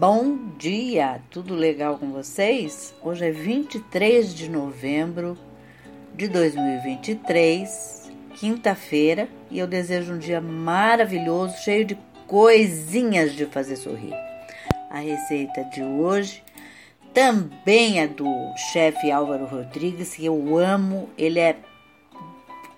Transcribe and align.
Bom 0.00 0.38
dia, 0.56 1.20
tudo 1.30 1.54
legal 1.54 1.98
com 1.98 2.10
vocês? 2.10 2.94
Hoje 3.02 3.26
é 3.26 3.30
23 3.30 4.34
de 4.34 4.48
novembro 4.48 5.36
de 6.14 6.26
2023, 6.26 8.10
quinta-feira, 8.34 9.28
e 9.50 9.58
eu 9.58 9.66
desejo 9.66 10.14
um 10.14 10.18
dia 10.18 10.40
maravilhoso, 10.40 11.58
cheio 11.58 11.84
de 11.84 11.98
coisinhas 12.26 13.34
de 13.34 13.44
fazer 13.44 13.76
sorrir. 13.76 14.14
A 14.88 15.00
receita 15.00 15.64
de 15.64 15.82
hoje 15.82 16.42
também 17.12 18.00
é 18.00 18.08
do 18.08 18.32
chefe 18.72 19.10
Álvaro 19.10 19.44
Rodrigues, 19.44 20.14
que 20.14 20.24
eu 20.24 20.56
amo, 20.56 21.10
ele 21.18 21.38
é 21.38 21.58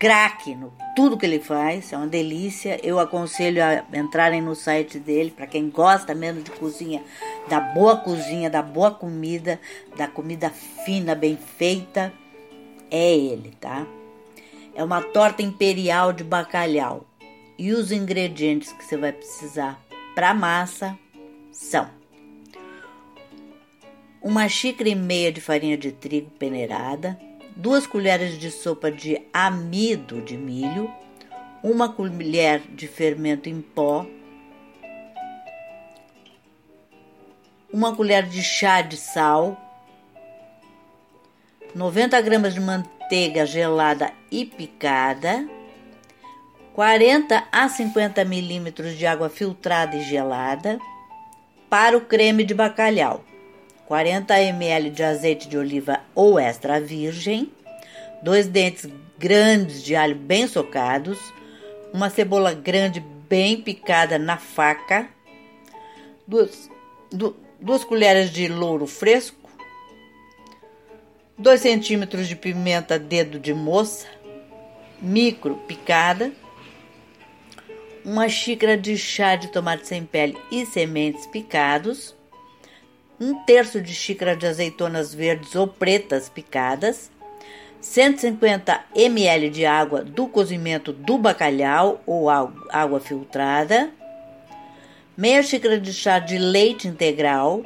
craque 0.00 0.54
no 0.54 0.72
tudo 0.96 1.16
que 1.16 1.26
ele 1.26 1.38
faz, 1.38 1.92
é 1.92 1.96
uma 1.96 2.06
delícia. 2.06 2.80
Eu 2.82 2.98
aconselho 2.98 3.62
a 3.62 3.84
entrarem 3.96 4.40
no 4.40 4.56
site 4.56 4.98
dele 4.98 5.30
para 5.30 5.46
quem 5.46 5.68
gosta 5.68 6.14
mesmo 6.14 6.42
de 6.42 6.50
cozinha, 6.50 7.04
da 7.48 7.60
boa 7.60 7.98
cozinha, 7.98 8.50
da 8.50 8.62
boa 8.62 8.90
comida, 8.90 9.60
da 9.96 10.08
comida 10.08 10.50
fina, 10.50 11.14
bem 11.14 11.36
feita. 11.36 12.12
É 12.90 13.14
ele, 13.14 13.54
tá? 13.60 13.86
É 14.74 14.82
uma 14.82 15.02
torta 15.02 15.42
imperial 15.42 16.12
de 16.12 16.24
bacalhau. 16.24 17.06
E 17.58 17.72
os 17.72 17.92
ingredientes 17.92 18.72
que 18.72 18.84
você 18.84 18.96
vai 18.96 19.12
precisar 19.12 19.78
para 20.14 20.32
massa 20.32 20.98
são 21.52 21.88
uma 24.22 24.48
xícara 24.48 24.88
e 24.88 24.94
meia 24.94 25.30
de 25.30 25.40
farinha 25.40 25.76
de 25.76 25.92
trigo 25.92 26.30
peneirada, 26.30 27.18
duas 27.60 27.86
colheres 27.86 28.38
de 28.38 28.50
sopa 28.50 28.90
de 28.90 29.20
amido 29.34 30.22
de 30.22 30.34
milho, 30.34 30.90
uma 31.62 31.92
colher 31.92 32.62
de 32.70 32.88
fermento 32.88 33.50
em 33.50 33.60
pó, 33.60 34.06
uma 37.70 37.94
colher 37.94 38.26
de 38.26 38.42
chá 38.42 38.80
de 38.80 38.96
sal, 38.96 39.60
90 41.74 42.18
gramas 42.22 42.54
de 42.54 42.60
manteiga 42.60 43.44
gelada 43.44 44.10
e 44.30 44.46
picada, 44.46 45.46
40 46.72 47.44
a 47.52 47.68
50 47.68 48.24
milímetros 48.24 48.96
de 48.96 49.06
água 49.06 49.28
filtrada 49.28 49.96
e 49.96 50.02
gelada 50.02 50.78
para 51.68 51.96
o 51.96 52.00
creme 52.00 52.42
de 52.42 52.54
bacalhau. 52.54 53.22
40 53.90 54.40
ml 54.40 54.88
de 54.88 55.02
azeite 55.02 55.48
de 55.48 55.58
oliva 55.58 55.98
ou 56.14 56.38
extra 56.38 56.80
virgem, 56.80 57.50
dois 58.22 58.46
dentes 58.46 58.88
grandes 59.18 59.82
de 59.82 59.96
alho 59.96 60.14
bem 60.14 60.46
socados, 60.46 61.18
uma 61.92 62.08
cebola 62.08 62.54
grande 62.54 63.00
bem 63.28 63.60
picada 63.60 64.16
na 64.16 64.36
faca, 64.36 65.08
duas, 66.24 66.70
duas 67.60 67.82
colheres 67.82 68.30
de 68.30 68.46
louro 68.46 68.86
fresco, 68.86 69.50
2 71.36 71.60
centímetros 71.60 72.28
de 72.28 72.36
pimenta 72.36 72.96
dedo 72.96 73.40
de 73.40 73.52
moça, 73.52 74.06
micro 75.02 75.56
picada, 75.66 76.30
uma 78.04 78.28
xícara 78.28 78.76
de 78.76 78.96
chá 78.96 79.34
de 79.34 79.48
tomate 79.48 79.88
sem 79.88 80.04
pele 80.04 80.38
e 80.52 80.64
sementes 80.64 81.26
picados, 81.26 82.14
um 83.20 83.34
terço 83.44 83.82
de 83.82 83.94
xícara 83.94 84.34
de 84.34 84.46
azeitonas 84.46 85.12
verdes 85.12 85.54
ou 85.54 85.68
pretas 85.68 86.30
picadas, 86.30 87.10
150 87.82 88.80
ml 88.94 89.50
de 89.50 89.66
água 89.66 90.02
do 90.02 90.26
cozimento 90.26 90.92
do 90.92 91.18
bacalhau 91.18 92.02
ou 92.06 92.30
água 92.30 92.98
filtrada, 92.98 93.90
meia 95.16 95.42
xícara 95.42 95.78
de 95.78 95.92
chá 95.92 96.18
de 96.18 96.38
leite 96.38 96.88
integral, 96.88 97.62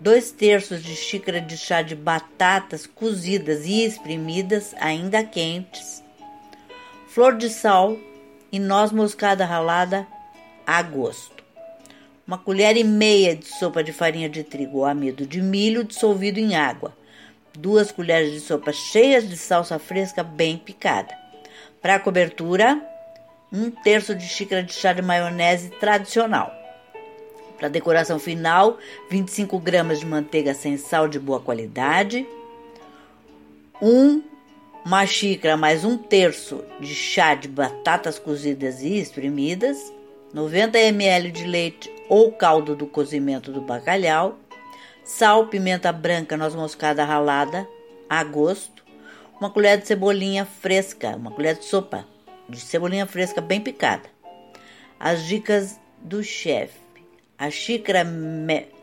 dois 0.00 0.32
terços 0.32 0.82
de 0.82 0.96
xícara 0.96 1.40
de 1.40 1.56
chá 1.56 1.82
de 1.82 1.94
batatas 1.94 2.84
cozidas 2.84 3.66
e 3.66 3.84
espremidas 3.84 4.74
ainda 4.80 5.22
quentes, 5.22 6.02
flor 7.08 7.36
de 7.36 7.48
sal 7.48 7.96
e 8.50 8.58
noz 8.58 8.90
moscada 8.90 9.44
ralada 9.44 10.06
a 10.66 10.82
gosto 10.82 11.39
uma 12.30 12.38
colher 12.38 12.76
e 12.76 12.84
meia 12.84 13.34
de 13.34 13.44
sopa 13.44 13.82
de 13.82 13.92
farinha 13.92 14.28
de 14.28 14.44
trigo 14.44 14.78
ou 14.78 14.84
amido 14.84 15.26
de 15.26 15.42
milho 15.42 15.82
dissolvido 15.82 16.38
em 16.38 16.54
água, 16.54 16.96
duas 17.58 17.90
colheres 17.90 18.30
de 18.32 18.38
sopa 18.38 18.72
cheias 18.72 19.28
de 19.28 19.36
salsa 19.36 19.80
fresca 19.80 20.22
bem 20.22 20.56
picada. 20.56 21.12
Para 21.82 21.98
cobertura, 21.98 22.80
um 23.52 23.68
terço 23.68 24.14
de 24.14 24.28
xícara 24.28 24.62
de 24.62 24.72
chá 24.72 24.92
de 24.92 25.02
maionese 25.02 25.70
tradicional. 25.70 26.54
Para 27.58 27.66
decoração 27.66 28.20
final, 28.20 28.78
25 29.10 29.58
gramas 29.58 29.98
de 29.98 30.06
manteiga 30.06 30.54
sem 30.54 30.76
sal 30.76 31.08
de 31.08 31.18
boa 31.18 31.40
qualidade, 31.40 32.24
um, 33.82 34.22
uma 34.86 35.04
xícara 35.04 35.56
mais 35.56 35.84
um 35.84 35.98
terço 35.98 36.62
de 36.78 36.94
chá 36.94 37.34
de 37.34 37.48
batatas 37.48 38.20
cozidas 38.20 38.82
e 38.82 39.00
espremidas, 39.00 39.92
90 40.32 40.78
ml 40.78 41.32
de 41.32 41.44
leite 41.44 41.92
ou 42.08 42.30
caldo 42.30 42.76
do 42.76 42.86
cozimento 42.86 43.50
do 43.50 43.60
bacalhau, 43.60 44.38
sal, 45.02 45.48
pimenta 45.48 45.90
branca, 45.92 46.36
noz 46.36 46.54
moscada 46.54 47.04
ralada 47.04 47.66
a 48.08 48.22
gosto, 48.22 48.84
uma 49.40 49.50
colher 49.50 49.78
de 49.78 49.88
cebolinha 49.88 50.44
fresca, 50.44 51.16
uma 51.16 51.32
colher 51.32 51.56
de 51.56 51.64
sopa 51.64 52.06
de 52.48 52.60
cebolinha 52.60 53.06
fresca 53.06 53.40
bem 53.40 53.60
picada. 53.60 54.08
As 54.98 55.24
dicas 55.24 55.80
do 55.98 56.22
chefe. 56.22 56.78
A 57.38 57.50
xícara, 57.50 58.04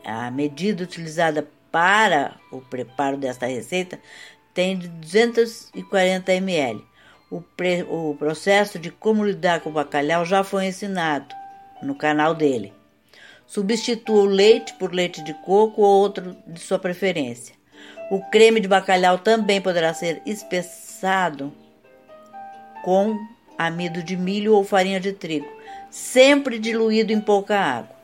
a 0.04 0.30
medida 0.30 0.82
utilizada 0.82 1.48
para 1.70 2.36
o 2.50 2.60
preparo 2.60 3.16
desta 3.16 3.46
receita 3.46 4.00
tem 4.52 4.76
de 4.76 4.88
240 4.88 6.32
ml. 6.32 6.84
O, 7.30 7.42
o 7.88 8.16
processo 8.16 8.78
de 8.78 8.90
como 8.90 9.24
lidar 9.24 9.60
com 9.60 9.70
o 9.70 9.72
bacalhau 9.72 10.24
já 10.24 10.42
foi 10.42 10.66
ensinado 10.66 11.37
no 11.82 11.94
canal 11.94 12.34
dele. 12.34 12.72
Substitua 13.46 14.22
o 14.22 14.26
leite 14.26 14.74
por 14.74 14.92
leite 14.92 15.22
de 15.22 15.32
coco 15.34 15.82
ou 15.82 16.00
outro 16.00 16.36
de 16.46 16.60
sua 16.60 16.78
preferência. 16.78 17.54
O 18.10 18.20
creme 18.30 18.60
de 18.60 18.68
bacalhau 18.68 19.18
também 19.18 19.60
poderá 19.60 19.94
ser 19.94 20.20
espessado 20.26 21.52
com 22.84 23.18
amido 23.56 24.02
de 24.02 24.16
milho 24.16 24.54
ou 24.54 24.64
farinha 24.64 25.00
de 25.00 25.12
trigo, 25.12 25.48
sempre 25.90 26.58
diluído 26.58 27.12
em 27.12 27.20
pouca 27.20 27.58
água. 27.58 27.96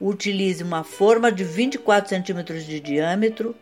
Utilize 0.00 0.62
uma 0.62 0.84
forma 0.84 1.32
de 1.32 1.44
24 1.44 2.08
centímetros 2.08 2.64
de 2.64 2.80
diâmetro 2.80 3.54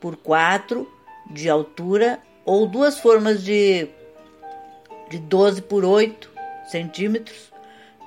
por 0.00 0.16
4 0.16 0.88
de 1.30 1.48
altura 1.48 2.18
ou 2.44 2.66
duas 2.66 2.98
formas 2.98 3.42
de, 3.42 3.88
de 5.10 5.18
12 5.18 5.62
por 5.62 5.84
8 5.84 6.30
centímetros 6.68 7.49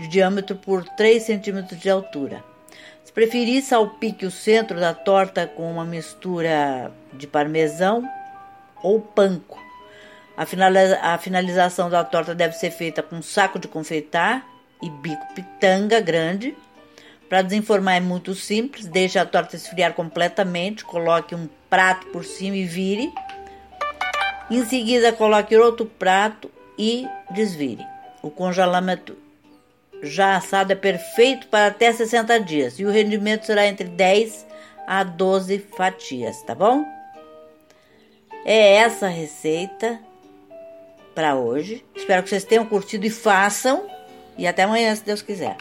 de 0.04 0.10
diâmetro 0.10 0.56
por 0.58 0.84
3 0.84 1.24
centímetros 1.24 1.80
de 1.80 1.90
altura. 1.90 2.44
Se 3.06 3.12
preferir, 3.12 3.62
salpique 3.64 4.26
o 4.26 4.32
centro 4.32 4.78
da 4.80 4.94
torta 4.94 5.48
com 5.48 5.72
uma 5.72 5.86
mistura 5.86 6.92
de 7.14 7.26
parmesão 7.26 8.08
ou 8.82 9.00
panko. 9.00 9.58
A, 10.36 10.46
finaliza 10.46 11.00
a 11.02 11.18
finalização 11.18 11.90
da 11.90 12.04
torta 12.04 12.36
deve 12.36 12.54
ser 12.56 12.72
feita 12.72 13.02
com 13.02 13.18
um 13.18 13.22
saco 13.22 13.58
de 13.58 13.68
confeitar 13.68 14.46
e 14.82 14.90
bico 14.90 15.34
pitanga 15.34 16.02
grande. 16.02 16.56
Para 17.30 17.42
desenformar 17.42 17.96
é 17.96 18.00
muito 18.02 18.36
simples, 18.36 18.86
deixe 18.86 19.18
a 19.18 19.26
torta 19.26 19.56
esfriar 19.56 19.94
completamente, 19.94 20.84
coloque 20.84 21.34
um 21.34 21.48
prato 21.70 22.08
por 22.08 22.26
cima 22.26 22.58
e 22.58 22.66
vire. 22.66 23.10
Em 24.52 24.66
seguida, 24.66 25.14
coloque 25.14 25.56
outro 25.56 25.86
prato 25.86 26.52
e 26.78 27.08
desvire. 27.32 27.86
O 28.22 28.30
congelamento 28.30 29.23
já 30.04 30.36
assado 30.36 30.74
é 30.74 30.76
perfeito 30.76 31.48
para 31.48 31.68
até 31.68 31.92
60 31.92 32.40
dias 32.42 32.80
e 32.80 32.86
o 32.86 32.92
rendimento 32.92 33.46
será 33.46 33.66
entre 33.66 33.88
10 33.88 34.46
a 34.86 35.04
12 35.04 35.60
fatias, 35.76 36.42
tá 36.44 36.54
bom? 36.54 36.86
É 38.46 38.76
essa 38.76 39.06
a 39.06 39.10
receita 39.10 40.00
para 41.16 41.36
hoje. 41.36 41.86
Espero 41.96 42.24
que 42.24 42.30
vocês 42.30 42.44
tenham 42.44 42.66
curtido 42.66 43.06
e 43.06 43.10
façam. 43.10 43.88
E 44.38 44.46
até 44.46 44.64
amanhã, 44.64 44.94
se 44.96 45.06
Deus 45.06 45.22
quiser. 45.22 45.56